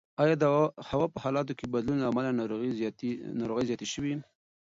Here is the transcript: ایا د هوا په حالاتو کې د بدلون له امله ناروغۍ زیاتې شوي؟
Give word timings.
ایا 0.21 0.35
د 0.39 0.45
هوا 0.89 1.07
په 1.13 1.17
حالاتو 1.23 1.55
کې 1.57 1.63
د 1.65 1.71
بدلون 1.75 1.97
له 1.99 2.07
امله 2.11 2.29
ناروغۍ 2.39 3.63
زیاتې 3.79 3.87
شوي؟ 3.93 4.13